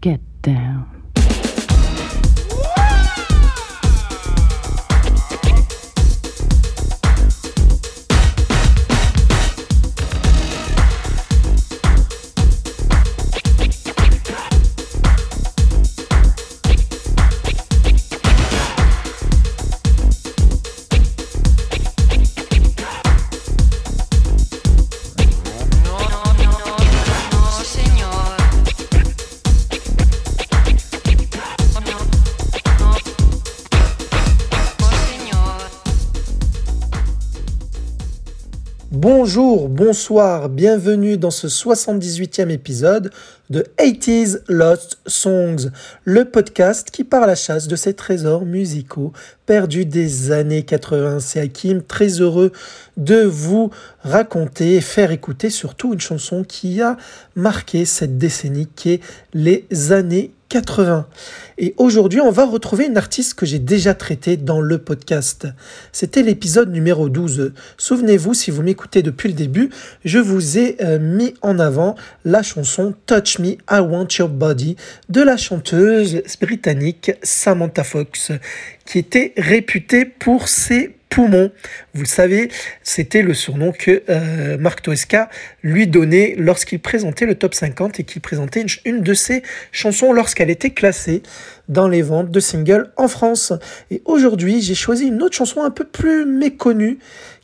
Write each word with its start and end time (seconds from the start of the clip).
Get 0.00 0.20
down. 0.40 0.99
Bonjour, 38.92 39.68
bonsoir, 39.68 40.48
bienvenue 40.48 41.16
dans 41.16 41.30
ce 41.30 41.46
78e 41.46 42.50
épisode 42.50 43.12
de 43.48 43.64
80s 43.78 44.40
Lost 44.48 44.98
Songs, 45.06 45.70
le 46.02 46.24
podcast 46.24 46.90
qui 46.90 47.04
part 47.04 47.22
à 47.22 47.28
la 47.28 47.36
chasse 47.36 47.68
de 47.68 47.76
ces 47.76 47.94
trésors 47.94 48.44
musicaux 48.44 49.12
perdus 49.46 49.86
des 49.86 50.32
années 50.32 50.64
80. 50.64 51.20
C'est 51.20 51.38
Hakim, 51.38 51.84
très 51.84 52.20
heureux 52.20 52.50
de 52.96 53.22
vous 53.22 53.70
raconter 54.00 54.74
et 54.74 54.80
faire 54.80 55.12
écouter 55.12 55.50
surtout 55.50 55.92
une 55.92 56.00
chanson 56.00 56.42
qui 56.42 56.82
a 56.82 56.96
marqué 57.36 57.84
cette 57.84 58.18
décennie 58.18 58.66
qui 58.66 58.94
est 58.94 59.00
les 59.34 59.92
années 59.92 60.32
80. 60.50 61.06
Et 61.58 61.74
aujourd'hui, 61.78 62.20
on 62.20 62.30
va 62.30 62.44
retrouver 62.44 62.86
une 62.86 62.98
artiste 62.98 63.34
que 63.34 63.46
j'ai 63.46 63.60
déjà 63.60 63.94
traitée 63.94 64.36
dans 64.36 64.60
le 64.60 64.78
podcast. 64.78 65.46
C'était 65.92 66.22
l'épisode 66.22 66.70
numéro 66.70 67.08
12. 67.08 67.52
Souvenez-vous, 67.78 68.34
si 68.34 68.50
vous 68.50 68.62
m'écoutez 68.62 69.02
depuis 69.02 69.28
le 69.28 69.34
début, 69.34 69.70
je 70.04 70.18
vous 70.18 70.58
ai 70.58 70.76
euh, 70.82 70.98
mis 70.98 71.34
en 71.40 71.58
avant 71.58 71.94
la 72.24 72.42
chanson 72.42 72.94
Touch 73.06 73.38
Me, 73.38 73.52
I 73.70 73.80
Want 73.80 74.08
Your 74.18 74.28
Body 74.28 74.76
de 75.08 75.22
la 75.22 75.36
chanteuse 75.36 76.22
britannique 76.40 77.12
Samantha 77.22 77.84
Fox, 77.84 78.32
qui 78.84 78.98
était 78.98 79.32
réputée 79.36 80.04
pour 80.04 80.48
ses 80.48 80.96
poumon. 81.10 81.50
Vous 81.92 82.02
le 82.02 82.08
savez, 82.08 82.50
c'était 82.82 83.20
le 83.20 83.34
surnom 83.34 83.72
que 83.72 84.02
euh, 84.08 84.56
Marc 84.56 84.80
Toesca 84.80 85.28
lui 85.62 85.86
donnait 85.86 86.34
lorsqu'il 86.38 86.80
présentait 86.80 87.26
le 87.26 87.34
top 87.34 87.54
50 87.54 88.00
et 88.00 88.04
qu'il 88.04 88.22
présentait 88.22 88.64
une, 88.86 89.02
de 89.02 89.12
ses 89.12 89.42
chansons 89.72 90.12
lorsqu'elle 90.14 90.48
était 90.48 90.70
classée 90.70 91.22
dans 91.68 91.88
les 91.88 92.00
ventes 92.00 92.30
de 92.30 92.40
singles 92.40 92.90
en 92.96 93.08
France. 93.08 93.52
Et 93.90 94.00
aujourd'hui, 94.06 94.62
j'ai 94.62 94.74
choisi 94.74 95.08
une 95.08 95.22
autre 95.22 95.36
chanson 95.36 95.62
un 95.62 95.70
peu 95.70 95.84
plus 95.84 96.24
méconnue 96.24 96.98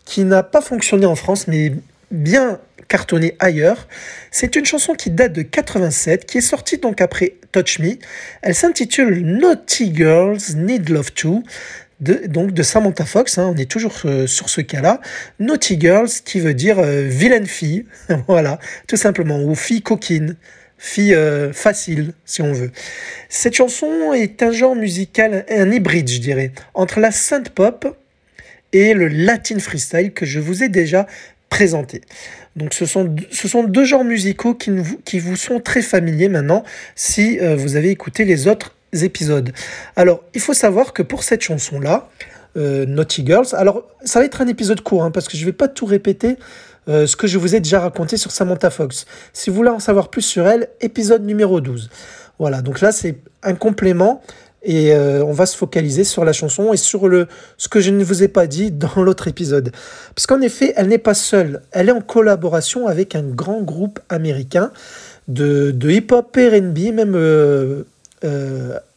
qui 0.05 0.25
n'a 0.25 0.43
pas 0.43 0.63
fonctionné 0.63 1.05
en 1.05 1.17
France, 1.17 1.49
mais 1.49 1.73
bien 2.11 2.61
cartonné 2.89 3.35
ailleurs. 3.41 3.89
C'est 4.31 4.55
une 4.55 4.65
chanson 4.65 4.95
qui 4.95 5.11
date 5.11 5.33
de 5.33 5.43
87, 5.43 6.25
qui 6.25 6.39
est 6.39 6.43
sortie 6.43 6.79
donc 6.79 7.01
après 7.01 7.35
Touch 7.51 7.81
Me. 7.81 7.97
Elle 8.43 8.55
s'intitule 8.55 9.25
Naughty 9.25 9.95
Girls 9.95 10.55
Need 10.55 10.89
Love 10.89 11.13
Too 11.13 11.43
de, 12.01 12.27
donc 12.27 12.53
de 12.53 12.63
Samantha 12.63 13.05
Fox, 13.05 13.39
hein, 13.39 13.53
on 13.55 13.57
est 13.57 13.71
toujours 13.71 13.95
euh, 14.05 14.27
sur 14.27 14.49
ce 14.49 14.61
cas-là. 14.61 15.01
Naughty 15.39 15.81
Girls, 15.81 16.11
qui 16.25 16.41
veut 16.41 16.55
dire 16.55 16.79
euh, 16.79 17.03
vilaine 17.03 17.47
fille, 17.47 17.87
voilà, 18.29 18.59
tout 18.87 18.97
simplement, 18.97 19.41
ou 19.43 19.55
fille 19.55 19.83
coquine, 19.83 20.37
fille 20.79 21.15
euh, 21.15 21.53
facile, 21.53 22.13
si 22.25 22.43
on 22.43 22.53
veut. 22.53 22.71
Cette 23.29 23.55
chanson 23.55 24.13
est 24.13 24.43
un 24.43 24.53
genre 24.53 24.77
musical, 24.77 25.45
un 25.49 25.71
hybride, 25.71 26.09
je 26.09 26.19
dirais, 26.19 26.53
entre 26.75 27.01
la 27.01 27.11
synth 27.11 27.51
pop 27.51 27.97
et 28.73 28.93
le 28.93 29.09
latin 29.09 29.59
freestyle 29.59 30.13
que 30.13 30.27
je 30.27 30.41
vous 30.41 30.63
ai 30.63 30.69
déjà 30.69 31.07
présenté. 31.49 32.03
Donc 32.57 32.75
ce 32.75 32.85
sont, 32.85 33.15
ce 33.31 33.49
sont 33.49 33.63
deux 33.63 33.85
genres 33.85 34.05
musicaux 34.05 34.55
qui, 34.55 34.71
qui 35.05 35.19
vous 35.19 35.37
sont 35.37 35.61
très 35.61 35.83
familiers 35.83 36.29
maintenant 36.29 36.65
si 36.95 37.39
vous 37.39 37.77
avez 37.77 37.91
écouté 37.91 38.25
les 38.25 38.49
autres 38.49 38.76
épisodes. 39.05 39.53
Alors, 39.97 40.23
il 40.35 40.41
faut 40.41 40.55
savoir 40.55 40.93
que 40.93 41.03
pour 41.03 41.23
cette 41.23 41.43
chanson-là, 41.43 42.09
euh, 42.57 42.87
Naughty 42.87 43.25
Girls, 43.27 43.49
alors 43.53 43.85
ça 44.05 44.19
va 44.19 44.25
être 44.25 44.41
un 44.41 44.47
épisode 44.47 44.81
court, 44.81 45.03
hein, 45.03 45.11
parce 45.11 45.29
que 45.29 45.37
je 45.37 45.43
ne 45.43 45.47
vais 45.47 45.53
pas 45.53 45.69
tout 45.69 45.87
répéter 45.87 46.37
euh, 46.89 47.07
ce 47.07 47.17
que 47.17 47.27
je 47.27 47.37
vous 47.37 47.55
ai 47.55 47.61
déjà 47.61 47.81
raconté 47.81 48.17
sur 48.17 48.31
Samantha 48.31 48.71
Fox. 48.71 49.07
Si 49.33 49.51
vous 49.51 49.57
voulez 49.57 49.71
en 49.71 49.81
savoir 49.81 50.09
plus 50.09 50.23
sur 50.23 50.47
elle, 50.47 50.69
épisode 50.81 51.25
numéro 51.25 51.61
12. 51.61 51.91
Voilà, 52.39 52.63
donc 52.63 52.81
là 52.81 52.93
c'est 52.93 53.19
un 53.43 53.55
complément 53.55 54.23
et 54.63 54.95
euh, 54.95 55.25
on 55.25 55.33
va 55.33 55.47
se 55.47 55.57
focaliser 55.57 56.05
sur 56.05 56.25
la 56.25 56.33
chanson 56.33 56.73
et 56.73 56.77
sur 56.77 57.09
le, 57.09 57.29
ce 57.57 57.69
que 57.69 57.81
je 57.81 57.91
ne 57.91 58.05
vous 58.05 58.23
ai 58.23 58.29
pas 58.29 58.47
dit 58.47 58.71
dans 58.73 59.03
l'autre 59.03 59.29
épisode. 59.29 59.73
Parce 60.15 60.27
qu'en 60.27 60.41
effet, 60.41 60.73
elle 60.77 60.89
n'est 60.89 60.99
pas 60.99 61.15
seule, 61.15 61.63
elle 61.73 61.89
est 61.89 61.93
en 61.93 62.01
collaboration 62.01 62.87
avec 62.87 63.15
un 63.15 63.23
grand 63.23 63.63
groupe 63.63 64.01
américain 64.09 64.71
de, 65.29 65.75
hip-hop 65.83 66.37
RB, 66.37 66.79
même 66.95 67.85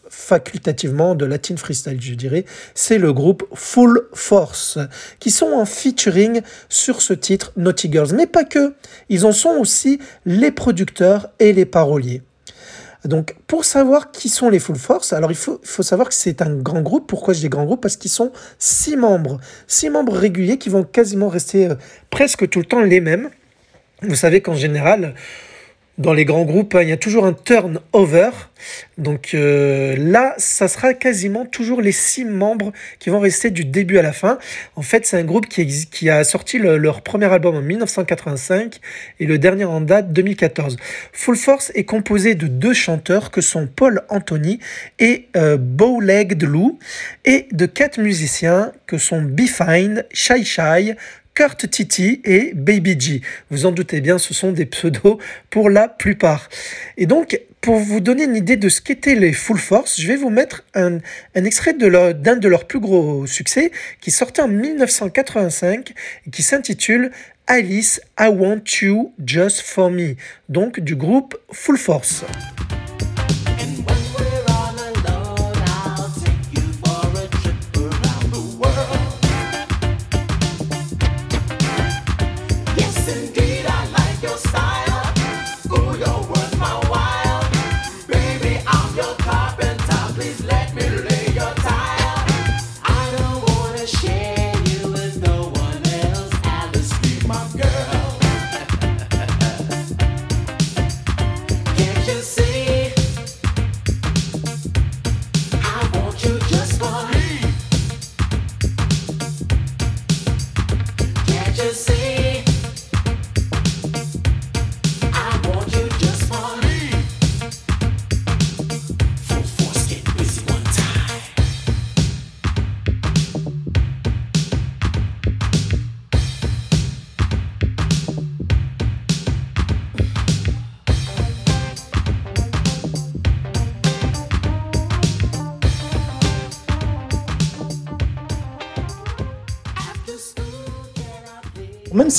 facultativement 0.10 1.16
de 1.16 1.26
Latin 1.26 1.56
Freestyle, 1.56 2.02
je 2.02 2.14
dirais, 2.16 2.46
c'est 2.74 2.98
le 2.98 3.14
groupe 3.14 3.48
Full 3.54 4.08
Force, 4.14 4.80
qui 5.20 5.32
sont 5.32 5.52
en 5.54 5.66
featuring 5.66 6.42
sur 6.68 7.02
ce 7.02 7.14
titre 7.14 7.52
Naughty 7.56 7.92
Girls. 7.92 8.14
Mais 8.14 8.28
pas 8.28 8.44
que, 8.44 8.74
ils 9.08 9.26
en 9.26 9.32
sont 9.32 9.52
aussi 9.52 10.00
les 10.26 10.52
producteurs 10.52 11.30
et 11.40 11.54
les 11.54 11.66
paroliers. 11.66 12.22
Donc, 13.06 13.36
pour 13.48 13.64
savoir 13.64 14.12
qui 14.12 14.28
sont 14.28 14.50
les 14.50 14.60
Full 14.60 14.76
Force, 14.76 15.14
alors 15.14 15.32
il 15.32 15.38
faut, 15.38 15.62
faut 15.64 15.84
savoir 15.84 16.10
que 16.10 16.14
c'est 16.14 16.42
un 16.42 16.54
grand 16.56 16.82
groupe. 16.82 17.08
Pourquoi 17.08 17.34
je 17.34 17.40
dis 17.40 17.48
grand 17.48 17.64
groupe? 17.64 17.82
Parce 17.82 17.96
qu'ils 17.96 18.12
sont 18.12 18.34
six 18.58 18.98
membres. 18.98 19.40
Six 19.68 19.90
membres 19.90 20.14
réguliers 20.14 20.58
qui 20.58 20.68
vont 20.68 20.84
quasiment 20.84 21.30
rester 21.30 21.68
euh, 21.68 21.76
presque 22.10 22.50
tout 22.50 22.60
le 22.60 22.66
temps 22.66 22.82
les 22.82 23.00
mêmes. 23.00 23.30
Vous 24.02 24.16
savez 24.16 24.42
qu'en 24.42 24.56
général, 24.56 25.14
dans 26.00 26.14
les 26.14 26.24
grands 26.24 26.46
groupes, 26.46 26.76
hein, 26.76 26.82
il 26.82 26.90
y 26.90 26.94
a 26.94 26.98
toujours 26.98 27.26
un 27.26 27.34
turnover. 27.34 28.30
Donc 28.98 29.32
euh, 29.34 29.96
là, 29.98 30.34
ça 30.38 30.68
sera 30.68 30.94
quasiment 30.94 31.46
toujours 31.46 31.82
les 31.82 31.92
six 31.92 32.26
membres 32.26 32.72
qui 33.00 33.10
vont 33.10 33.20
rester 33.20 33.52
du 33.52 33.66
début 33.66 33.98
à 33.98 34.02
la 34.02 34.14
fin. 34.14 34.40
En 34.76 34.82
fait, 34.82 35.06
c'est 35.06 35.18
un 35.18 35.24
groupe 35.24 35.48
qui, 35.48 36.10
a 36.10 36.24
sorti 36.24 36.58
leur 36.58 37.02
premier 37.02 37.26
album 37.26 37.56
en 37.56 37.62
1985 37.62 38.80
et 39.20 39.26
le 39.26 39.38
dernier 39.38 39.66
en 39.66 39.82
date 39.82 40.12
2014. 40.14 40.78
Full 41.12 41.36
Force 41.36 41.72
est 41.76 41.84
composé 41.84 42.36
de 42.36 42.48
deux 42.48 42.74
chanteurs 42.74 43.30
que 43.30 43.42
sont 43.42 43.68
Paul 43.68 44.02
Anthony 44.10 44.60
et 45.00 45.28
euh, 45.36 45.58
Bowlegged 45.58 46.44
Lou 46.44 46.80
et 47.26 47.48
de 47.52 47.66
quatre 47.66 48.00
musiciens 48.00 48.72
que 48.88 48.98
sont 48.98 49.22
Be 49.22 49.42
Fine, 49.42 50.06
Shy 50.12 50.46
Shy, 50.46 50.96
Kurt 51.40 51.70
Titi 51.70 52.20
et 52.26 52.52
Baby 52.54 53.00
G. 53.00 53.22
Vous 53.50 53.66
en 53.66 53.72
doutez 53.72 54.02
bien, 54.02 54.18
ce 54.18 54.34
sont 54.34 54.52
des 54.52 54.66
pseudos 54.66 55.20
pour 55.50 55.70
la 55.70 55.88
plupart. 55.88 56.50
Et 56.98 57.06
donc, 57.06 57.40
pour 57.62 57.78
vous 57.78 58.02
donner 58.02 58.26
une 58.26 58.36
idée 58.36 58.58
de 58.58 58.68
ce 58.68 58.82
qu'étaient 58.82 59.16
les 59.16 59.32
Full 59.32 59.58
Force, 59.58 60.02
je 60.02 60.06
vais 60.06 60.18
vous 60.18 60.32
mettre 60.32 60.66
un, 60.74 61.00
extrait 61.36 61.72
d'un 61.72 62.36
de, 62.36 62.48
leurs 62.50 62.68
plus 62.68 62.82
gros 62.82 63.26
succès 63.26 63.72
qui 64.02 64.12
sortait 64.12 64.42
en 64.42 64.50
1985 64.50 65.94
et 66.28 66.30
qui 66.30 66.44
s'intitule 66.44 67.10
Alice, 67.48 68.02
I 68.20 68.28
Want 68.28 68.64
You 68.82 69.14
Just 69.26 69.62
For 69.62 69.90
Me, 69.90 70.16
donc 70.50 70.82
du 70.82 70.98
groupe 70.98 71.38
Full 71.54 71.78
Force. 71.78 72.26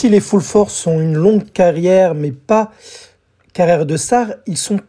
Les 0.08 0.20
Full 0.20 0.40
Force 0.40 0.86
ont 0.86 1.00
une 1.00 1.14
longue 1.14 1.50
carrière, 1.52 2.14
mais 2.14 2.32
pas 2.32 2.72
carrière 3.52 3.86
de 3.86 3.96
star, 3.96 4.28
ils 4.46 4.56
sont 4.56 4.80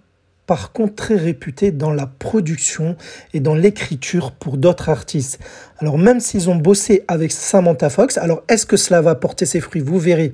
par 0.46 0.72
contre 0.72 0.96
très 0.96 1.16
réputés 1.16 1.72
dans 1.72 1.92
la 1.92 2.08
production 2.08 2.96
et 3.34 3.40
dans 3.40 3.56
l'écriture 3.56 4.32
pour 4.32 4.58
d'autres 4.58 4.90
artistes. 4.90 5.40
Alors 5.78 5.98
même 5.98 6.20
s'ils 6.20 6.50
ont 6.50 6.56
bossé 6.56 7.04
avec 7.08 7.32
Samantha 7.32 7.90
Fox, 7.90 8.18
alors 8.18 8.44
est-ce 8.50 8.66
que 8.66 8.78
cela 8.78 9.02
va 9.02 9.16
porter 9.16 9.46
ses 9.46 9.62
fruits? 9.62 9.82
Vous 9.82 10.00
verrez 10.00 10.34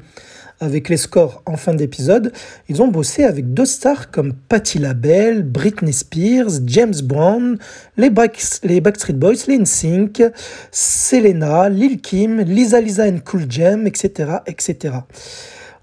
avec 0.59 0.89
les 0.89 0.97
scores 0.97 1.41
en 1.45 1.57
fin 1.57 1.73
d'épisode. 1.73 2.31
Ils 2.69 2.81
ont 2.81 2.87
bossé 2.87 3.23
avec 3.23 3.53
deux 3.53 3.65
stars 3.65 4.11
comme 4.11 4.33
Patti 4.33 4.79
LaBelle, 4.79 5.43
Britney 5.43 5.93
Spears, 5.93 6.61
James 6.65 6.95
Brown, 7.03 7.57
les, 7.97 8.09
Backstreet 8.09 9.13
Boys, 9.13 9.45
les 9.47 9.57
NSYNC, 9.57 10.23
Selena, 10.71 11.69
Lil 11.69 12.01
Kim, 12.01 12.41
Lisa 12.41 12.81
Lisa 12.81 13.05
and 13.05 13.19
Cool 13.25 13.45
Jam, 13.49 13.87
etc., 13.87 14.37
etc. 14.47 14.95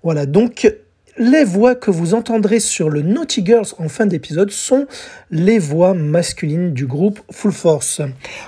Voilà, 0.03 0.27
donc 0.27 0.71
les 1.17 1.45
voix 1.45 1.77
que 1.77 1.91
vous 1.91 2.15
entendrez 2.15 2.59
sur 2.59 2.91
le 2.91 3.03
Naughty 3.03 3.47
Girls 3.47 3.69
en 3.79 3.89
fin 3.89 4.07
d'épisode 4.07 4.51
sont 4.51 4.87
les 5.31 5.59
voix 5.59 5.95
masculines 5.95 6.73
du 6.73 6.87
groupe 6.87 7.21
Full 7.31 7.53
Force. 7.53 8.01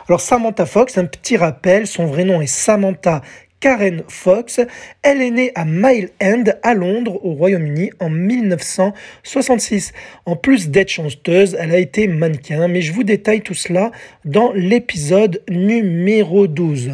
Alors 0.09 0.21
Samantha 0.21 0.67
Fox, 0.67 0.99
un 0.99 1.05
petit 1.05 1.37
rappel, 1.37 1.87
son 1.87 2.07
vrai 2.07 2.25
nom 2.25 2.41
est 2.41 2.47
Samantha 2.47 3.23
Karen 3.67 4.05
Fox. 4.07 4.61
Elle 5.03 5.21
est 5.21 5.33
née 5.33 5.51
à 5.57 5.65
Mile 5.65 6.11
End, 6.23 6.45
à 6.63 6.73
Londres, 6.73 7.19
au 7.25 7.33
Royaume-Uni, 7.33 7.91
en 7.99 8.09
1966. 8.09 9.93
En 10.25 10.37
plus 10.37 10.69
d'être 10.69 10.91
chanteuse, 10.91 11.57
elle 11.59 11.75
a 11.75 11.79
été 11.79 12.07
mannequin, 12.07 12.69
mais 12.69 12.81
je 12.81 12.93
vous 12.93 13.03
détaille 13.03 13.41
tout 13.41 13.55
cela 13.55 13.91
dans 14.25 14.53
l'épisode 14.53 15.43
numéro 15.51 16.47
12. 16.47 16.93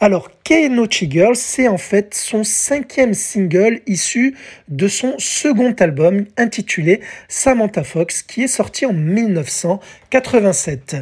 Alors, 0.00 0.30
Kenochi 0.44 1.10
Girl, 1.10 1.36
c'est 1.36 1.68
en 1.68 1.76
fait 1.76 2.14
son 2.14 2.42
cinquième 2.42 3.12
single 3.12 3.82
issu 3.86 4.34
de 4.68 4.88
son 4.88 5.14
second 5.18 5.74
album 5.78 6.24
intitulé 6.38 7.00
Samantha 7.28 7.84
Fox, 7.84 8.22
qui 8.22 8.44
est 8.44 8.48
sorti 8.48 8.86
en 8.86 8.94
1987. 8.94 10.96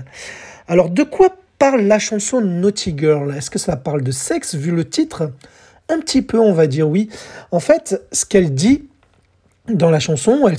Alors, 0.67 0.91
de 0.91 1.05
quoi 1.05 1.37
parle 1.59 1.83
la 1.83 1.99
chanson 1.99 2.41
Naughty 2.41 2.95
Girl 2.97 3.35
Est-ce 3.37 3.51
que 3.51 3.59
ça 3.59 3.77
parle 3.77 4.03
de 4.03 4.11
sexe 4.11 4.55
vu 4.55 4.71
le 4.71 4.89
titre? 4.89 5.33
Un 5.89 6.01
petit 6.01 6.23
peu, 6.23 6.39
on 6.39 6.53
va 6.53 6.67
dire 6.67 6.89
oui. 6.89 7.09
En 7.51 7.61
fait, 7.61 8.03
ce 8.13 8.25
qu'elle 8.25 8.55
dit 8.55 8.89
dans 9.69 9.91
la 9.91 10.01
chanson, 10.01 10.49
elle, 10.49 10.57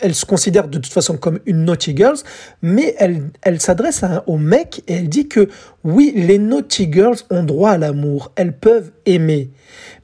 elle, 0.00 0.14
se 0.14 0.24
considère 0.24 0.68
de 0.68 0.78
toute 0.78 0.92
façon 0.92 1.16
comme 1.16 1.40
une 1.46 1.64
Naughty 1.64 1.96
Girls, 1.96 2.18
mais 2.62 2.94
elle, 2.98 3.30
elle 3.42 3.60
s'adresse 3.60 4.04
au 4.26 4.38
mec 4.38 4.82
et 4.86 4.94
elle 4.94 5.08
dit 5.08 5.28
que 5.28 5.48
oui, 5.84 6.12
les 6.14 6.38
Naughty 6.38 6.90
Girls 6.92 7.18
ont 7.30 7.42
droit 7.42 7.72
à 7.72 7.78
l'amour, 7.78 8.32
elles 8.36 8.56
peuvent 8.56 8.90
aimer, 9.06 9.50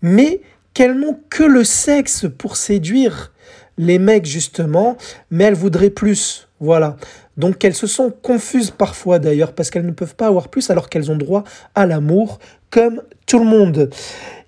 mais 0.03 0.41
qu'elles 0.75 0.99
n'ont 0.99 1.19
que 1.31 1.45
le 1.45 1.65
sexe 1.65 2.27
pour 2.37 2.57
séduire 2.57 3.33
les 3.79 3.99
mecs 3.99 4.27
justement, 4.27 4.97
mais 5.31 5.45
elles 5.45 5.55
voudraient 5.55 5.91
plus. 5.91 6.44
Voilà. 6.61 6.97
Donc 7.37 7.65
elles 7.65 7.75
se 7.75 7.87
sont 7.87 8.11
confuses 8.11 8.71
parfois 8.71 9.19
d'ailleurs 9.19 9.53
parce 9.53 9.71
qu'elles 9.71 9.87
ne 9.87 9.93
peuvent 9.93 10.15
pas 10.15 10.27
avoir 10.27 10.49
plus 10.49 10.71
alors 10.71 10.89
qu'elles 10.89 11.11
ont 11.11 11.17
droit 11.17 11.45
à 11.75 11.87
l'amour 11.87 12.39
comme 12.71 13.03
tout 13.27 13.39
le 13.39 13.45
monde. 13.45 13.91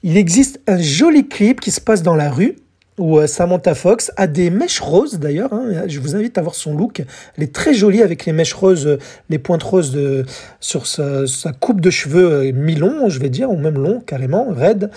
Il 0.02 0.16
existe 0.16 0.60
un 0.66 0.78
joli 0.78 1.28
clip 1.28 1.60
qui 1.60 1.70
se 1.70 1.80
passe 1.80 2.02
dans 2.02 2.14
la 2.14 2.30
rue 2.30 2.56
où 2.98 3.18
euh, 3.18 3.26
Samantha 3.26 3.74
Fox 3.74 4.10
a 4.16 4.26
des 4.26 4.50
mèches 4.50 4.80
roses 4.80 5.18
d'ailleurs. 5.18 5.52
Hein. 5.52 5.84
je 5.86 6.00
vous 6.00 6.16
invite 6.16 6.38
à 6.38 6.42
voir 6.42 6.54
son 6.54 6.74
look. 6.74 7.02
Elle 7.36 7.44
est 7.44 7.54
très 7.54 7.74
jolie 7.74 8.02
avec 8.02 8.24
les 8.24 8.32
mèches 8.32 8.54
roses, 8.54 8.86
euh, 8.86 8.98
les 9.28 9.38
pointes 9.38 9.62
roses 9.62 9.92
de, 9.92 10.24
sur 10.60 10.86
sa, 10.86 11.24
coupe 11.60 11.80
de 11.80 11.90
cheveux 11.90 12.32
euh, 12.32 12.52
mi-long, 12.52 13.08
je 13.08 13.20
vais 13.20 13.28
dire, 13.28 13.50
ou 13.50 13.56
même 13.56 13.78
long 13.78 14.00
carrément, 14.00 14.46
raide. 14.50 14.90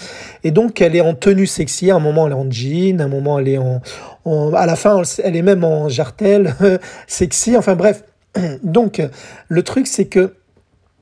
Et 0.44 0.52
donc 0.52 0.82
elle 0.82 0.96
est 0.96 1.02
en 1.02 1.14
tenue 1.14 1.48
sexy. 1.48 1.92
À 1.92 1.96
un 1.96 2.00
moment 2.00 2.28
elle 2.28 2.34
est 2.34 2.36
en 2.36 2.50
jean, 2.50 3.02
à 3.02 3.06
un 3.06 3.10
moment 3.10 3.40
elle 3.40 3.50
est 3.50 3.58
en, 3.58 3.82
à 4.54 4.66
la 4.66 4.76
fin 4.76 5.02
elle 5.24 5.36
est 5.36 5.42
même 5.42 5.64
en 5.64 5.90
jartel 5.90 6.56
sexy. 7.08 7.58
Enfin 7.58 7.76
bref. 7.76 8.04
Donc 8.64 9.02
le 9.48 9.64
truc 9.64 9.88
c'est 9.88 10.06
que 10.06 10.34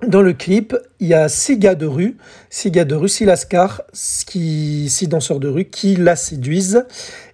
dans 0.06 0.22
le 0.22 0.34
clip, 0.34 0.76
il 1.00 1.08
y 1.08 1.14
a 1.14 1.28
six 1.28 1.58
gars 1.58 1.76
de 1.76 1.88
rue, 1.88 2.18
six 2.50 2.70
gars 2.70 2.86
de 2.86 2.96
rue, 2.96 3.10
six 3.10 3.26
lascars, 3.26 3.82
six 3.94 5.08
danseurs 5.08 5.40
de 5.40 5.48
rue 5.48 5.66
qui 5.66 5.96
la 5.96 6.16
séduisent. 6.16 6.86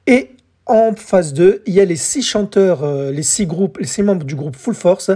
Et 0.08 0.30
en 0.66 0.96
phase 0.96 1.34
2, 1.34 1.62
il 1.66 1.74
y 1.74 1.82
a 1.82 1.86
les 1.86 1.98
six 1.98 2.22
chanteurs, 2.22 2.84
euh, 2.84 3.12
les 3.12 3.24
six 3.24 3.46
groupes, 3.46 3.78
les 3.80 3.88
six 3.88 4.02
membres 4.02 4.24
du 4.24 4.36
groupe 4.36 4.56
Full 4.56 4.76
Force 4.76 5.12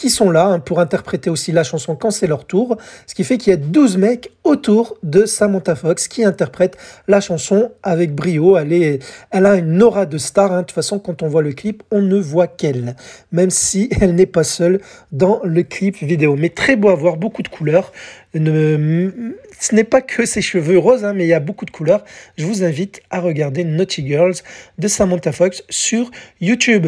qui 0.00 0.08
sont 0.08 0.30
là 0.30 0.46
hein, 0.46 0.60
pour 0.60 0.80
interpréter 0.80 1.28
aussi 1.28 1.52
la 1.52 1.62
chanson 1.62 1.94
quand 1.94 2.10
c'est 2.10 2.26
leur 2.26 2.46
tour. 2.46 2.78
Ce 3.06 3.14
qui 3.14 3.22
fait 3.22 3.36
qu'il 3.36 3.50
y 3.50 3.54
a 3.54 3.58
12 3.58 3.98
mecs 3.98 4.32
autour 4.44 4.96
de 5.02 5.26
Samantha 5.26 5.74
Fox 5.74 6.08
qui 6.08 6.24
interprètent 6.24 6.78
la 7.06 7.20
chanson 7.20 7.70
avec 7.82 8.14
brio. 8.14 8.56
Elle, 8.56 8.72
est, 8.72 9.04
elle 9.30 9.44
a 9.44 9.56
une 9.56 9.82
aura 9.82 10.06
de 10.06 10.16
star. 10.16 10.52
Hein. 10.52 10.62
De 10.62 10.66
toute 10.66 10.74
façon, 10.74 10.98
quand 10.98 11.22
on 11.22 11.28
voit 11.28 11.42
le 11.42 11.52
clip, 11.52 11.82
on 11.90 12.00
ne 12.00 12.18
voit 12.18 12.46
qu'elle, 12.46 12.96
même 13.30 13.50
si 13.50 13.90
elle 14.00 14.14
n'est 14.14 14.24
pas 14.24 14.42
seule 14.42 14.80
dans 15.12 15.42
le 15.44 15.62
clip 15.64 15.98
vidéo. 15.98 16.34
Mais 16.34 16.48
très 16.48 16.76
beau 16.76 16.88
à 16.88 16.94
voir, 16.94 17.18
beaucoup 17.18 17.42
de 17.42 17.48
couleurs. 17.48 17.92
ce 18.32 19.74
n'est 19.74 19.84
pas 19.84 20.00
que 20.00 20.24
ses 20.24 20.40
cheveux 20.40 20.78
roses, 20.78 21.04
hein, 21.04 21.12
mais 21.12 21.26
il 21.26 21.28
y 21.28 21.34
a 21.34 21.40
beaucoup 21.40 21.66
de 21.66 21.70
couleurs. 21.70 22.04
Je 22.38 22.46
vous 22.46 22.64
invite 22.64 23.02
à 23.10 23.20
regarder 23.20 23.64
Naughty 23.64 24.06
Girls 24.06 24.36
de 24.78 24.88
Samantha 24.88 25.32
Fox 25.32 25.62
sur 25.68 26.10
YouTube. 26.40 26.86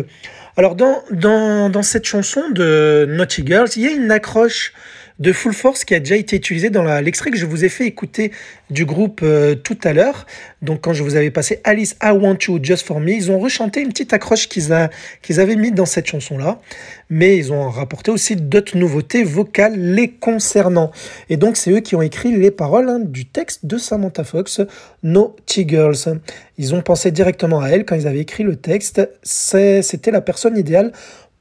Alors 0.57 0.75
dans, 0.75 1.03
dans, 1.11 1.71
dans, 1.71 1.83
cette 1.83 2.05
chanson 2.05 2.51
de 2.51 3.07
Naughty 3.09 3.47
Girls, 3.47 3.69
il 3.77 3.83
y 3.83 3.87
a 3.87 3.91
une 3.91 4.11
accroche 4.11 4.75
de 5.23 5.33
Full 5.33 5.53
Force 5.53 5.85
qui 5.85 5.95
a 5.95 6.01
déjà 6.01 6.17
été 6.17 6.35
utilisée 6.35 6.69
dans 6.69 6.83
l'extrait 7.01 7.31
que 7.31 7.37
je 7.37 7.47
vous 7.47 7.65
ai 7.65 7.69
fait 7.69 7.87
écouter 7.87 8.33
du 8.71 8.85
groupe 8.85 9.21
euh, 9.23 9.55
tout 9.55 9.79
à 9.85 9.93
l'heure. 9.93 10.27
Donc 10.63 10.81
quand 10.81 10.93
je 10.93 11.05
vous 11.05 11.15
avais 11.15 11.31
passé 11.31 11.61
Alice 11.63 11.97
I 12.03 12.11
Want 12.11 12.39
You 12.49 12.59
Just 12.61 12.85
For 12.85 12.99
Me, 12.99 13.13
ils 13.13 13.31
ont 13.31 13.39
rechanté 13.39 13.83
une 13.83 13.91
petite 13.91 14.13
accroche 14.13 14.49
qu'ils 14.49 14.73
avaient 14.73 15.57
mis 15.57 15.71
dans 15.71 15.87
cette 15.87 16.07
chanson-là. 16.07 16.61
Mais 17.09 17.37
ils 17.37 17.53
ont 17.53 17.71
rapporté 17.71 18.11
aussi 18.11 18.35
d'autres 18.35 18.77
nouveautés 18.77 19.23
vocales 19.23 19.79
les 19.79 20.09
concernant. 20.11 20.91
Et 21.31 21.37
donc 21.37 21.57
c'est 21.57 21.71
eux 21.71 21.81
qui 21.81 21.95
ont 21.95 22.03
écrit 22.03 22.37
les 22.37 22.51
paroles 22.51 22.89
hein, 22.89 22.99
du 22.99 23.25
texte 23.25 23.65
de 23.65 23.79
Samantha 23.79 24.25
Fox, 24.25 24.61
Naughty 25.05 25.69
Girls. 25.69 26.19
Ils 26.59 26.75
ont 26.75 26.83
pensé 26.83 27.13
directement 27.13 27.61
à 27.61 27.69
elle 27.69 27.85
quand 27.85 27.95
ils 27.95 28.09
avaient 28.09 28.19
écrit 28.19 28.43
le 28.43 28.57
texte. 28.57 29.09
C'était 29.23 30.11
la 30.11 30.21
personne 30.21 30.59
idéale 30.59 30.91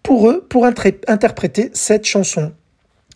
pour 0.03 0.29
eux 0.29 0.45
pour 0.47 0.67
interpréter 0.67 1.71
cette 1.73 2.05
chanson. 2.05 2.51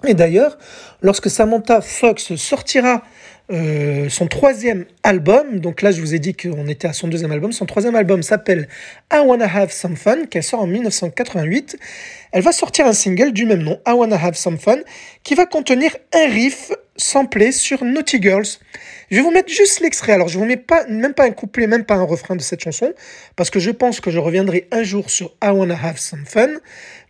Et 0.08 0.14
d'ailleurs, 0.14 0.58
lorsque 1.02 1.30
Samantha 1.30 1.82
Fox 1.82 2.36
sortira 2.36 3.04
euh, 3.52 4.10
son 4.10 4.28
troisième 4.28 4.86
album, 5.04 5.60
donc 5.60 5.84
là 5.84 5.92
je 5.92 6.02
vous 6.02 6.16
ai 6.16 6.20
dit 6.20 6.34
qu'on 6.34 6.68
était 6.68 6.88
à 6.88 6.94
son 6.94 7.08
deuxième 7.08 7.32
album, 7.32 7.52
son 7.52 7.68
troisième 7.68 7.96
album 7.96 8.24
s'appelle 8.24 8.68
I 9.14 9.20
Wanna 9.24 9.46
Have 9.46 9.72
Some 9.72 9.96
Fun, 9.96 10.26
qu'elle 10.26 10.44
sort 10.44 10.62
en 10.62 10.68
1988. 10.68 11.78
Elle 12.32 12.42
va 12.42 12.52
sortir 12.52 12.88
un 12.88 12.94
single 12.94 13.34
du 13.34 13.46
même 13.46 13.62
nom, 13.62 13.80
I 13.88 13.92
Wanna 13.92 14.16
Have 14.16 14.34
Some 14.34 14.58
Fun, 14.58 14.80
qui 15.24 15.36
va 15.36 15.46
contenir 15.46 15.96
un 16.14 16.28
riff 16.28 16.72
samplé 16.98 17.52
sur 17.52 17.84
Naughty 17.84 18.22
Girls. 18.22 18.48
Je 19.12 19.18
vais 19.18 19.22
vous 19.22 19.32
mettre 19.32 19.52
juste 19.52 19.82
l'extrait. 19.82 20.14
Alors, 20.14 20.28
je 20.28 20.40
vous 20.40 20.46
mets 20.46 20.58
pas, 20.58 20.86
même 20.88 21.14
pas 21.14 21.26
un 21.26 21.32
couplet, 21.32 21.68
même 21.68 21.86
pas 21.86 21.96
un 21.96 22.04
refrain 22.04 22.36
de 22.36 22.42
cette 22.42 22.62
chanson, 22.62 22.94
parce 23.36 23.50
que 23.50 23.60
je 23.60 23.72
pense 23.72 24.00
que 24.00 24.10
je 24.12 24.18
reviendrai 24.18 24.68
un 24.72 24.84
jour 24.84 25.10
sur 25.10 25.36
I 25.44 25.50
Wanna 25.50 25.78
Have 25.82 25.98
Some 25.98 26.26
Fun. 26.26 26.50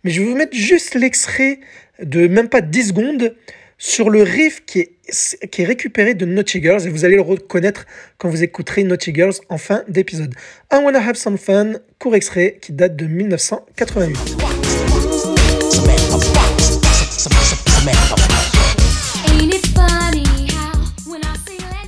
Mais 0.04 0.10
je 0.10 0.20
vais 0.20 0.28
vous 0.28 0.36
mettre 0.36 0.56
juste 0.56 0.94
l'extrait 0.94 1.60
de 2.02 2.26
même 2.26 2.48
pas 2.48 2.60
10 2.60 2.88
secondes 2.88 3.34
sur 3.78 4.10
le 4.10 4.22
riff 4.22 4.64
qui 4.64 4.80
est, 4.80 5.46
qui 5.50 5.62
est 5.62 5.66
récupéré 5.66 6.14
de 6.14 6.24
Naughty 6.24 6.62
Girls 6.62 6.86
et 6.86 6.90
vous 6.90 7.04
allez 7.04 7.16
le 7.16 7.22
reconnaître 7.22 7.86
quand 8.18 8.28
vous 8.28 8.42
écouterez 8.42 8.84
Naughty 8.84 9.14
Girls 9.14 9.34
en 9.48 9.58
fin 9.58 9.84
d'épisode. 9.88 10.34
I 10.72 10.76
Wanna 10.82 11.00
Have 11.00 11.16
Some 11.16 11.38
Fun, 11.38 11.74
court 11.98 12.14
extrait 12.14 12.58
qui 12.60 12.72
date 12.72 12.96
de 12.96 13.06
1988. 13.06 14.36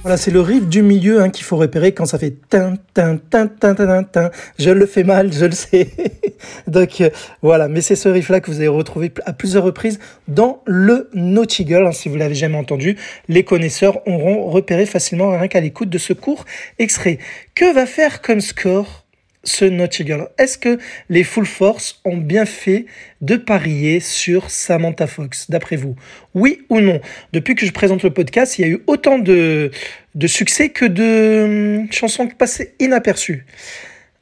Voilà, 0.09 0.17
c'est 0.17 0.31
le 0.31 0.41
riff 0.41 0.67
du 0.67 0.81
milieu 0.81 1.21
hein, 1.21 1.29
qu'il 1.29 1.45
faut 1.45 1.59
repérer 1.59 1.93
quand 1.93 2.07
ça 2.07 2.19
fait 2.19 2.35
tin, 2.49 2.77
tin, 2.95 3.19
tin, 3.19 3.47
tin, 3.47 3.75
tin, 3.75 4.05
tin. 4.05 4.31
Je 4.59 4.71
le 4.71 4.87
fais 4.87 5.05
mal, 5.05 5.31
je 5.35 5.45
le 5.45 5.53
sais. 5.53 5.91
Donc 6.67 7.03
euh, 7.03 7.11
voilà, 7.43 7.69
mais 7.69 7.83
c'est 7.83 7.95
ce 7.95 8.09
riff-là 8.09 8.41
que 8.41 8.51
vous 8.51 8.57
avez 8.57 8.69
retrouvé 8.69 9.13
à 9.27 9.35
plusieurs 9.35 9.65
reprises 9.65 9.99
dans 10.27 10.63
le 10.65 11.11
Naughty 11.13 11.67
Girl. 11.67 11.87
Hein, 11.87 11.93
si 11.93 12.09
vous 12.09 12.17
l'avez 12.17 12.35
jamais 12.35 12.57
entendu, 12.57 12.97
les 13.29 13.45
connaisseurs 13.45 13.99
auront 14.09 14.49
repéré 14.49 14.87
facilement 14.87 15.29
rien 15.29 15.47
qu'à 15.47 15.61
l'écoute 15.61 15.91
de 15.91 15.99
ce 15.99 16.15
court 16.15 16.47
extrait. 16.79 17.19
Que 17.55 17.75
va 17.75 17.85
faire 17.85 18.23
comme 18.23 18.41
score 18.41 19.05
ce 19.45 19.65
Girl 20.05 20.29
Est-ce 20.39 20.59
que 20.59 20.79
les 21.09 21.25
Full 21.25 21.47
Force 21.47 22.01
ont 22.05 22.17
bien 22.17 22.45
fait 22.45 22.87
de 23.21 23.37
parier 23.37 24.01
sur 24.01 24.51
Samantha 24.51 25.07
Fox, 25.07 25.51
d'après 25.51 25.77
vous? 25.77 25.97
Oui 26.35 26.63
ou 26.69 26.81
non? 26.81 27.01
Depuis 27.33 27.55
que 27.55 27.67
je 27.67 27.73
présente 27.73 28.03
le 28.03 28.11
podcast, 28.11 28.59
il 28.59 28.63
y 28.63 28.65
a 28.65 28.69
eu 28.69 28.83
autant 28.87 29.19
de, 29.19 29.71
succès 30.27 30.71
que 30.71 30.85
de 30.85 31.81
hum, 31.81 31.93
chansons 31.93 32.29
passées 32.29 32.75
inaperçues. 32.81 33.47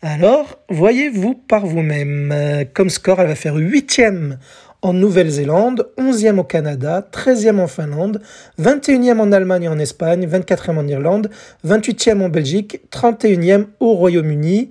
Alors, 0.03 0.59
voyez-vous 0.69 1.35
par 1.35 1.67
vous-même. 1.67 2.67
Comme 2.75 2.91
score, 2.91 3.21
elle 3.21 3.29
va 3.29 3.35
faire 3.35 3.57
huitième 3.57 4.39
en 4.87 4.93
Nouvelle-Zélande, 4.93 5.89
11e 5.99 6.39
au 6.39 6.45
Canada, 6.45 7.05
13e 7.13 7.59
en 7.59 7.67
Finlande, 7.67 8.23
21e 8.63 9.19
en 9.19 9.33
Allemagne 9.33 9.65
et 9.65 9.69
en 9.69 9.81
Espagne, 9.81 10.29
24e 10.29 10.77
en 10.79 10.87
Irlande, 10.87 11.29
28e 11.67 12.23
en 12.23 12.29
Belgique, 12.29 12.83
31e 12.93 13.65
au 13.81 13.95
Royaume-Uni 13.95 14.71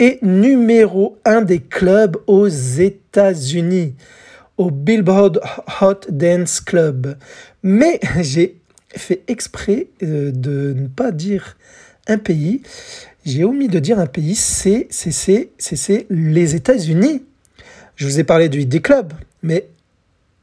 et 0.00 0.18
numéro 0.22 1.18
1 1.24 1.42
des 1.42 1.60
clubs 1.60 2.16
aux 2.26 2.48
États-Unis, 2.48 3.94
au 4.58 4.72
Billboard 4.72 5.40
Hot 5.80 6.00
Dance 6.10 6.60
Club. 6.60 7.16
Mais 7.62 8.00
j'ai 8.22 8.56
fait 8.88 9.22
exprès 9.28 9.86
euh, 10.02 10.32
de 10.32 10.74
ne 10.76 10.88
pas 10.88 11.12
dire 11.12 11.56
un 12.08 12.18
pays. 12.18 12.62
J'ai 13.24 13.44
omis 13.44 13.68
de 13.68 13.78
dire 13.78 14.00
un 14.00 14.06
pays, 14.06 14.34
c'est 14.34 14.88
les 16.10 16.54
États-Unis. 16.56 17.22
Je 17.94 18.06
vous 18.06 18.18
ai 18.18 18.24
parlé 18.24 18.48
du 18.48 18.62
ID 18.62 18.82
Club, 18.82 19.12
mais 19.44 19.68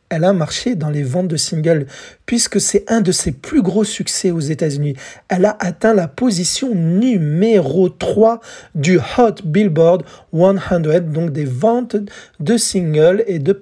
elle 0.10 0.26
a 0.26 0.34
marché 0.34 0.76
dans 0.76 0.90
les 0.90 1.04
ventes 1.04 1.30
de 1.30 1.38
singles, 1.38 1.88
puisque 2.26 2.60
c'est 2.60 2.84
un 2.92 3.00
de 3.00 3.14
ses 3.14 3.32
plus 3.32 3.62
gros 3.62 3.86
succès 3.86 4.30
aux 4.30 4.42
États-Unis. 4.42 4.96
Elle 5.30 5.46
a 5.46 5.56
atteint 5.60 5.94
la 5.94 6.10
position 6.10 6.76
numéro 6.76 7.88
3 7.88 8.42
du 8.76 9.00
Hot 9.00 9.36
Billboard 9.46 10.04
100, 10.34 11.14
donc 11.14 11.32
des 11.32 11.46
ventes 11.46 11.96
de 12.42 12.58
singles 12.58 13.24
et, 13.26 13.40
de 13.40 13.58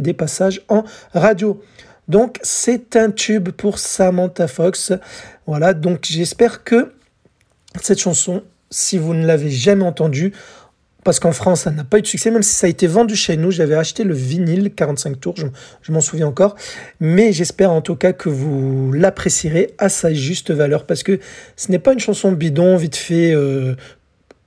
des 0.00 0.14
passages 0.14 0.62
en 0.68 0.84
radio. 1.12 1.62
Donc 2.08 2.38
c'est 2.42 2.96
un 2.96 3.10
tube 3.10 3.50
pour 3.50 3.78
Samantha 3.78 4.48
Fox. 4.48 4.92
Voilà, 5.46 5.74
donc 5.74 6.06
j'espère 6.08 6.64
que 6.64 6.92
cette 7.82 8.00
chanson, 8.00 8.42
si 8.70 8.96
vous 8.96 9.12
ne 9.12 9.26
l'avez 9.26 9.50
jamais 9.50 9.84
entendue, 9.84 10.32
parce 11.04 11.20
qu'en 11.20 11.32
France, 11.32 11.62
ça 11.62 11.70
n'a 11.70 11.84
pas 11.84 11.98
eu 11.98 12.02
de 12.02 12.06
succès, 12.06 12.30
même 12.30 12.42
si 12.42 12.54
ça 12.54 12.66
a 12.66 12.70
été 12.70 12.86
vendu 12.86 13.16
chez 13.16 13.36
nous. 13.36 13.50
J'avais 13.50 13.74
acheté 13.74 14.04
le 14.04 14.14
vinyle 14.14 14.72
45 14.74 15.18
tours, 15.20 15.34
je, 15.36 15.92
m'en 15.92 16.00
souviens 16.00 16.26
encore. 16.26 16.56
Mais 17.00 17.32
j'espère 17.32 17.72
en 17.72 17.80
tout 17.80 17.96
cas 17.96 18.12
que 18.12 18.28
vous 18.28 18.92
l'apprécierez 18.92 19.74
à 19.78 19.88
sa 19.88 20.12
juste 20.12 20.50
valeur, 20.50 20.84
parce 20.84 21.02
que 21.02 21.18
ce 21.56 21.70
n'est 21.70 21.78
pas 21.78 21.92
une 21.92 22.00
chanson 22.00 22.32
bidon, 22.32 22.76
vite 22.76 22.96
fait, 22.96 23.32
euh, 23.34 23.74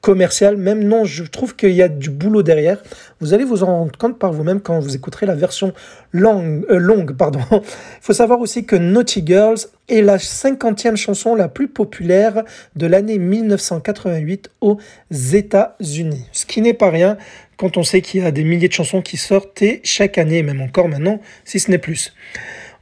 commercial, 0.04 0.58
même 0.58 0.84
non, 0.84 1.06
je 1.06 1.24
trouve 1.24 1.56
qu'il 1.56 1.72
y 1.72 1.82
a 1.82 1.88
du 1.88 2.10
boulot 2.10 2.44
derrière. 2.44 2.84
Vous 3.22 3.34
allez 3.34 3.46
vous 3.46 3.64
en 3.64 3.68
rendre 3.68 3.98
compte 3.98 4.20
par 4.20 4.34
vous-même 4.34 4.60
quand 4.60 4.78
vous 4.82 4.96
écouterez 4.96 5.26
la 5.26 5.34
version 5.34 5.74
longue. 6.12 6.66
Euh, 6.70 6.78
longue 6.78 7.16
pardon. 7.16 7.40
Il 7.52 7.62
faut 8.02 8.12
savoir 8.12 8.42
aussi 8.42 8.66
que 8.66 8.76
Naughty 8.76 9.24
Girls 9.26 9.60
est 9.88 10.02
la 10.02 10.20
cinquantième 10.20 10.98
chanson 10.98 11.36
la 11.36 11.48
plus 11.48 11.70
populaire 11.70 12.44
de 12.76 12.86
l'année 12.86 13.18
1988 13.18 14.52
aux 14.60 14.78
États-Unis. 15.10 16.28
Ce 16.34 16.46
qui 16.46 16.62
n'est 16.62 16.74
pas 16.74 16.90
rien 16.90 17.18
quand 17.56 17.78
on 17.78 17.84
sait 17.84 18.02
qu'il 18.02 18.24
y 18.24 18.26
a 18.26 18.32
des 18.32 18.44
milliers 18.44 18.68
de 18.68 18.74
chansons 18.74 19.02
qui 19.02 19.16
sortaient 19.16 19.80
chaque 19.86 20.18
année, 20.18 20.44
même 20.44 20.60
encore 20.60 20.90
maintenant, 20.90 21.22
si 21.46 21.62
ce 21.62 21.72
n'est 21.72 21.78
plus. 21.78 22.14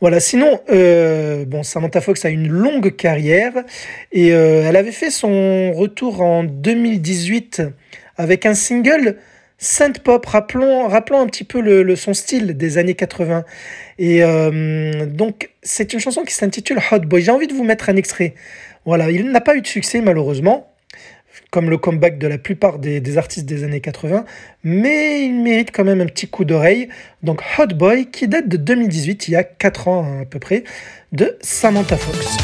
Voilà, 0.02 0.20
sinon, 0.20 0.60
euh, 0.72 1.46
bon, 1.46 1.62
Samantha 1.62 2.02
Fox 2.02 2.26
a 2.26 2.30
une 2.30 2.48
longue 2.48 2.96
carrière 2.96 3.54
et 4.12 4.34
euh, 4.34 4.64
elle 4.68 4.76
avait 4.76 4.92
fait 4.92 5.12
son 5.12 5.72
retour 5.74 6.22
en 6.22 6.44
2018 6.44 7.62
avec 8.18 8.48
un 8.48 8.56
single 8.56 9.18
synth 9.60 10.00
pop, 10.00 10.26
rappelons, 10.26 10.90
un 10.90 11.28
petit 11.28 11.44
peu 11.44 11.62
le, 11.62 11.96
son 11.96 12.16
style 12.16 12.58
des 12.58 12.80
années 12.80 12.96
80. 12.96 13.46
Et 14.00 14.24
euh, 14.24 15.06
donc, 15.06 15.52
c'est 15.62 15.94
une 15.94 16.00
chanson 16.00 16.24
qui 16.24 16.34
s'intitule 16.34 16.80
Hot 16.92 17.02
Boy. 17.02 17.22
J'ai 17.22 17.32
envie 17.32 17.46
de 17.46 17.54
vous 17.54 17.64
mettre 17.64 17.88
un 17.88 17.96
extrait. 17.96 18.34
Voilà, 18.86 19.12
il 19.12 19.30
n'a 19.30 19.42
pas 19.42 19.56
eu 19.56 19.62
de 19.62 19.68
succès 19.68 20.02
malheureusement 20.02 20.71
comme 21.52 21.70
le 21.70 21.78
comeback 21.78 22.18
de 22.18 22.28
la 22.28 22.38
plupart 22.38 22.80
des, 22.80 23.18
artistes 23.18 23.46
des 23.46 23.64
années 23.64 23.82
80, 23.82 24.26
mais 24.64 25.26
il 25.26 25.44
mérite 25.44 25.72
quand 25.72 25.84
même 25.84 26.02
un 26.02 26.06
petit 26.06 26.28
coup 26.28 26.46
d'oreille. 26.46 26.88
Donc 27.24 27.42
Hot 27.60 27.76
Boy, 27.76 28.10
qui 28.10 28.28
date 28.28 28.48
de 28.48 28.58
2018, 28.58 29.28
il 29.28 29.32
y 29.32 29.36
a 29.36 29.44
4 29.44 29.88
ans 29.90 30.22
à 30.22 30.26
peu 30.26 30.40
près, 30.40 30.64
de 31.12 31.38
Samantha 31.42 31.98
Fox. 31.98 32.38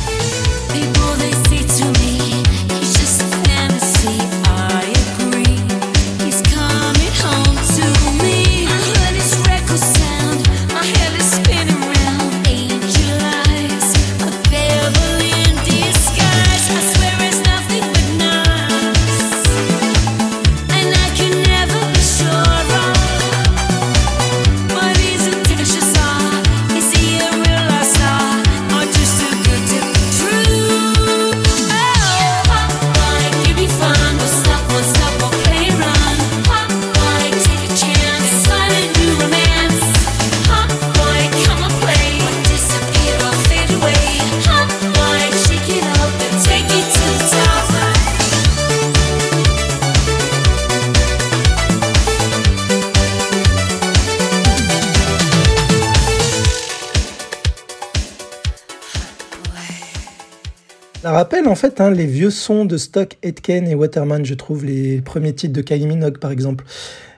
Rappelle 61.11 61.47
en 61.47 61.55
fait 61.55 61.81
hein, 61.81 61.91
les 61.91 62.05
vieux 62.05 62.29
sons 62.29 62.65
de 62.65 62.77
Stock, 62.77 63.17
Etken 63.23 63.67
et 63.67 63.75
Waterman, 63.75 64.25
je 64.25 64.33
trouve, 64.33 64.65
les 64.65 65.01
premiers 65.01 65.33
titres 65.33 65.53
de 65.53 65.61
Kylie 65.61 65.87
Minogue 65.87 66.19
par 66.19 66.31
exemple. 66.31 66.65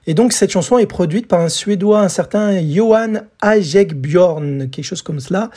Et 0.07 0.13
donc 0.13 0.33
cette 0.33 0.51
chanson 0.51 0.77
est 0.77 0.85
produite 0.85 1.27
par 1.27 1.41
un 1.41 1.49
Suédois, 1.49 2.01
un 2.01 2.09
certain 2.09 2.61
Johan 2.61 3.21
Bjorn, 3.95 4.69
quelque 4.69 4.85
chose 4.85 5.01
comme 5.01 5.19
cela, 5.19 5.49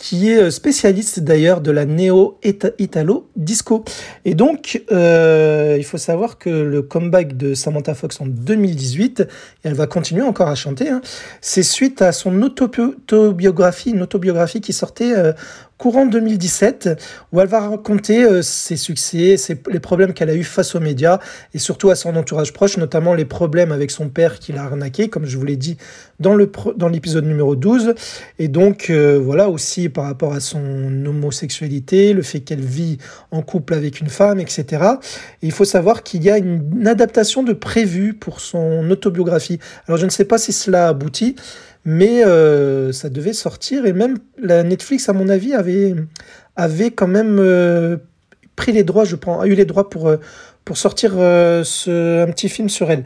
qui 0.00 0.30
est 0.30 0.38
euh, 0.38 0.50
spécialiste 0.50 1.20
d'ailleurs 1.20 1.60
de 1.60 1.70
la 1.70 1.84
néo-italo-disco. 1.84 3.84
Et 4.24 4.34
donc, 4.34 4.82
euh, 4.90 5.76
il 5.78 5.84
faut 5.84 5.98
savoir 5.98 6.38
que 6.38 6.48
le 6.48 6.80
comeback 6.80 7.36
de 7.36 7.52
Samantha 7.52 7.94
Fox 7.94 8.18
en 8.20 8.26
2018, 8.26 9.20
et 9.20 9.26
elle 9.64 9.74
va 9.74 9.86
continuer 9.86 10.22
encore 10.22 10.48
à 10.48 10.54
chanter, 10.54 10.88
hein, 10.88 11.02
c'est 11.42 11.62
suite 11.62 12.00
à 12.00 12.12
son 12.12 12.40
autobiographie, 12.40 13.90
une 13.90 14.02
autobiographie 14.02 14.62
qui 14.62 14.72
sortait 14.72 15.12
euh, 15.12 15.34
courant 15.80 16.04
2017, 16.04 16.90
où 17.32 17.40
elle 17.40 17.48
va 17.48 17.60
raconter 17.60 18.22
euh, 18.22 18.42
ses 18.42 18.76
succès, 18.76 19.36
les 19.70 19.80
problèmes 19.80 20.12
qu'elle 20.12 20.28
a 20.28 20.34
eu 20.34 20.44
face 20.44 20.74
aux 20.74 20.80
médias 20.80 21.20
et 21.54 21.58
surtout 21.58 21.88
à 21.88 21.94
son 21.94 22.16
entourage 22.16 22.52
proche, 22.52 22.76
notamment 22.76 23.14
les 23.14 23.24
problèmes 23.24 23.72
avec 23.72 23.90
son 23.90 24.10
père 24.10 24.38
qui 24.38 24.52
l'a 24.52 24.64
arnaqué, 24.64 25.08
comme 25.08 25.24
je 25.24 25.38
vous 25.38 25.44
l'ai 25.46 25.56
dit 25.56 25.78
dans 26.20 26.36
l'épisode 26.88 27.24
numéro 27.24 27.56
12. 27.56 27.94
Et 28.38 28.48
donc, 28.48 28.90
euh, 28.90 29.18
voilà 29.18 29.48
aussi 29.48 29.88
par 29.88 30.04
rapport 30.04 30.34
à 30.34 30.40
son 30.40 30.60
homosexualité, 31.06 32.12
le 32.12 32.20
fait 32.20 32.40
qu'elle 32.40 32.60
vit 32.60 32.98
en 33.30 33.40
couple 33.40 33.72
avec 33.72 34.00
une 34.00 34.10
femme, 34.10 34.38
etc. 34.38 34.84
Et 35.42 35.46
il 35.46 35.52
faut 35.52 35.64
savoir 35.64 36.02
qu'il 36.02 36.22
y 36.22 36.30
a 36.30 36.36
une, 36.36 36.86
adaptation 36.86 37.42
de 37.42 37.54
prévu 37.54 38.12
pour 38.12 38.40
son 38.40 38.90
autobiographie. 38.90 39.58
Alors, 39.88 39.96
je 39.96 40.04
ne 40.04 40.10
sais 40.10 40.26
pas 40.26 40.36
si 40.36 40.52
cela 40.52 40.88
aboutit, 40.88 41.36
mais 41.84 42.24
euh, 42.24 42.92
ça 42.92 43.08
devait 43.08 43.32
sortir 43.32 43.86
et 43.86 43.92
même 43.92 44.18
la 44.38 44.62
Netflix, 44.62 45.08
à 45.08 45.12
mon 45.12 45.28
avis, 45.28 45.54
avait, 45.54 45.94
avait 46.56 46.90
quand 46.90 47.06
même 47.06 47.38
euh, 47.38 47.96
pris 48.56 48.72
les 48.72 48.84
droits, 48.84 49.04
je 49.04 49.16
pense, 49.16 49.42
a 49.42 49.46
eu 49.46 49.54
les 49.54 49.64
droits 49.64 49.88
pour, 49.88 50.08
euh, 50.08 50.16
pour 50.64 50.76
sortir 50.76 51.12
ce, 51.12 52.22
un 52.22 52.30
petit 52.30 52.48
film 52.48 52.68
sur 52.68 52.90
elle. 52.90 53.04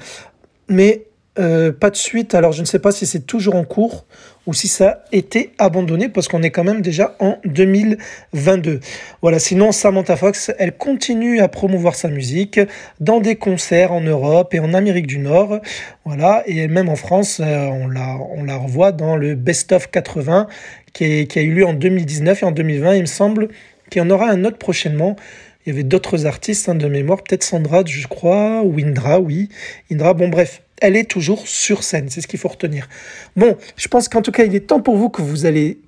Mais 0.69 1.07
pas 1.35 1.91
de 1.91 1.97
suite, 1.97 2.35
alors 2.35 2.53
je 2.53 2.61
ne 2.61 2.67
sais 2.67 2.79
pas 2.79 2.93
si 2.93 3.07
c'est 3.07 3.27
toujours 3.27 3.57
en 3.57 3.65
cours 3.65 4.07
ou 4.47 4.53
si 4.53 4.69
ça 4.69 4.89
a 4.89 4.99
été 5.13 5.53
abandonné 5.59 6.09
parce 6.09 6.29
qu'on 6.29 6.43
est 6.43 6.51
quand 6.51 6.65
même 6.65 6.83
déjà 6.83 7.17
en 7.19 7.39
2022. 7.45 8.81
Voilà, 9.23 9.39
sinon 9.39 9.73
Samantha 9.73 10.17
Fox, 10.17 10.53
elle 10.59 10.77
continue 10.77 11.41
à 11.41 11.49
promouvoir 11.49 11.95
sa 11.95 12.09
musique 12.09 12.61
dans 13.01 13.21
des 13.21 13.37
concerts 13.37 13.93
en 13.93 14.01
Europe 14.01 14.55
et 14.55 14.61
en 14.61 14.75
Amérique 14.75 15.07
du 15.07 15.19
Nord. 15.19 15.61
Voilà, 16.05 16.43
et 16.47 16.69
même 16.69 16.89
en 16.89 16.97
France, 16.97 17.41
euh, 17.43 17.67
on 17.67 17.89
la, 17.89 18.17
on 18.37 18.45
la 18.45 18.57
revoit 18.57 18.93
dans 18.93 19.17
le 19.17 19.35
Best 19.35 19.73
of 19.73 19.91
80 19.91 20.47
qui, 20.93 21.27
qui 21.27 21.39
a 21.39 21.43
eu 21.43 21.53
lieu 21.53 21.67
en 21.67 21.75
2019 21.75 22.43
et 22.43 22.47
en 22.47 22.53
2020. 22.53 22.95
Il 22.95 23.01
me 23.03 23.07
semble 23.07 23.49
qu'il 23.91 24.03
y 24.03 24.05
en 24.05 24.11
aura 24.11 24.29
un 24.29 24.45
autre 24.45 24.59
prochainement. 24.59 25.17
Il 25.65 25.71
y 25.71 25.73
avait 25.73 25.83
d'autres 25.83 26.27
artistes 26.27 26.69
hein, 26.69 26.75
de 26.75 26.87
mémoire, 26.89 27.23
peut-être 27.23 27.43
Sandra, 27.43 27.83
je 27.87 28.07
crois, 28.07 28.63
ou 28.63 28.79
Indra, 28.79 29.19
oui. 29.19 29.49
Indra, 29.91 30.13
bon 30.13 30.29
bref, 30.29 30.61
elle 30.85 30.97
est 30.97 31.11
toujours 31.11 31.49
sur 31.49 31.83
scène, 31.83 32.09
c'est 32.11 32.21
ce 32.21 32.27
qu'il 32.27 32.39
faut 32.39 32.49
retenir. 32.49 32.89
Bon, 33.37 33.57
je 33.77 33.89
pense 33.89 34.09
qu'en 34.09 34.21
tout 34.21 34.33
cas, 34.33 34.45
il 34.45 34.55
est 34.55 34.67
temps 34.67 34.81
pour 34.81 34.97
vous 34.97 35.09
que 35.09 35.23
vous 35.23 35.47
allez, 35.47 35.79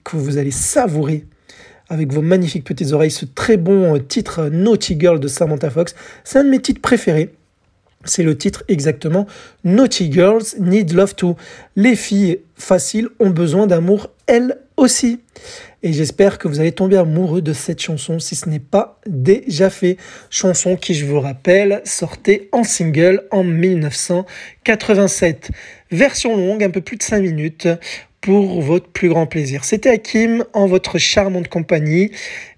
savourer 0.50 1.24
avec 1.90 2.12
vos 2.12 2.22
magnifiques 2.22 2.64
petites 2.64 2.92
oreilles 2.92 3.10
ce 3.10 3.26
très 3.26 3.58
bon 3.58 3.94
euh, 3.94 3.98
titre 3.98 4.48
Naughty 4.48 4.98
Girl 4.98 5.20
de 5.20 5.28
Samantha 5.28 5.70
Fox. 5.70 5.94
C'est 6.24 6.38
un 6.38 6.44
de 6.44 6.48
mes 6.48 6.60
titres 6.60 6.80
préférés. 6.80 7.30
C'est 8.04 8.22
le 8.22 8.36
titre 8.36 8.64
exactement. 8.68 9.26
Naughty 9.64 10.10
Girls 10.10 10.44
Need 10.58 10.92
Love 10.92 11.14
Too. 11.14 11.36
Les 11.76 11.94
filles 11.94 12.40
faciles 12.56 13.08
ont 13.20 13.30
besoin 13.30 13.66
d'amour 13.66 14.10
elles 14.26 14.58
aussi. 14.76 15.20
Et 15.82 15.92
j'espère 15.92 16.38
que 16.38 16.48
vous 16.48 16.60
allez 16.60 16.72
tomber 16.72 16.96
amoureux 16.96 17.42
de 17.42 17.52
cette 17.52 17.80
chanson 17.80 18.18
si 18.18 18.34
ce 18.34 18.48
n'est 18.48 18.58
pas 18.58 18.98
déjà 19.06 19.68
fait. 19.70 19.96
Chanson 20.30 20.74
qui, 20.76 20.94
je 20.94 21.06
vous 21.06 21.20
rappelle, 21.20 21.80
sortait 21.84 22.48
en 22.52 22.64
single 22.64 23.22
en 23.30 23.44
1987. 23.44 25.50
Version 25.90 26.36
longue, 26.36 26.64
un 26.64 26.70
peu 26.70 26.80
plus 26.80 26.96
de 26.96 27.02
5 27.02 27.20
minutes 27.20 27.68
pour 28.20 28.60
votre 28.60 28.88
plus 28.88 29.08
grand 29.08 29.26
plaisir. 29.26 29.64
C'était 29.64 29.90
Hakim 29.90 30.44
en 30.52 30.66
votre 30.66 30.98
charmante 30.98 31.46
compagnie 31.46 32.10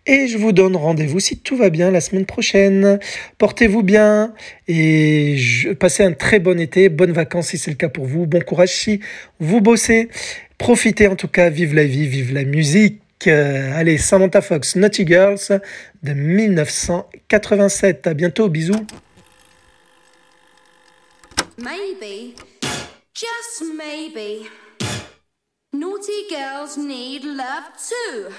et 0.07 0.27
je 0.27 0.39
vous 0.39 0.53
donne 0.53 0.75
rendez-vous 0.75 1.21
si 1.21 1.37
tout 1.37 1.59
va 1.59 1.69
bien 1.69 1.91
la 1.91 2.01
semaine 2.01 2.25
prochaine. 2.25 2.99
Portez-vous 3.37 3.83
bien 3.83 4.33
et 4.67 5.37
passez 5.79 6.05
un 6.05 6.13
très 6.13 6.39
bon 6.39 6.59
été, 6.59 6.89
bonnes 6.89 7.13
vacances 7.13 7.49
si 7.49 7.59
c'est 7.59 7.71
le 7.71 7.77
cas 7.77 7.91
pour 7.91 8.07
vous, 8.07 8.27
bon 8.27 8.43
courage 8.43 8.71
si 8.71 9.01
vous 9.41 9.61
bossez. 9.61 10.09
Profitez 10.59 11.09
en 11.09 11.17
tout 11.17 11.29
cas, 11.29 11.49
vive 11.51 11.75
la 11.75 11.85
vie, 11.85 12.07
vive 12.07 12.35
la 12.35 12.45
musique. 12.45 13.03
allez, 13.27 13.97
Samantha 13.99 14.41
Fox, 14.41 14.77
Naughty 14.77 15.07
Girls 15.07 15.61
de 16.03 16.13
1987. 16.13 18.07
À 18.07 18.15
bientôt, 18.15 18.49
bisous. 18.49 18.87
Maybe, 21.57 22.35
just 23.15 23.65
maybe. 23.77 24.49
Naughty 25.73 26.29
girls 26.31 26.77
need 26.77 27.25
love 27.25 27.73
too. 27.77 28.33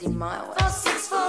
busy 0.00 0.12
my 0.12 0.42
way. 0.42 1.25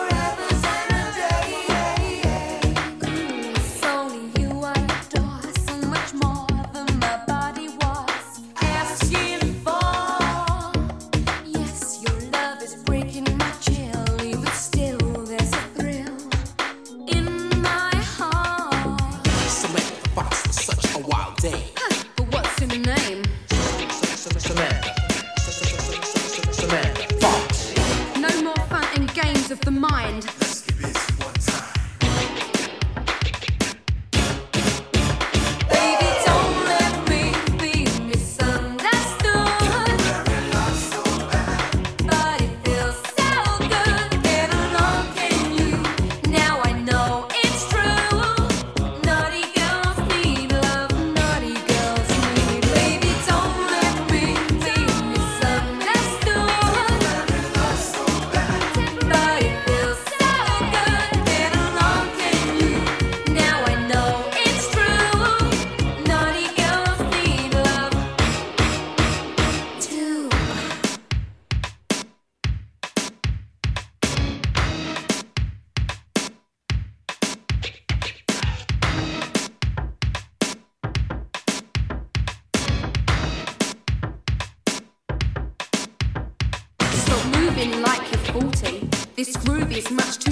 make 89.78 89.92
much 89.92 90.27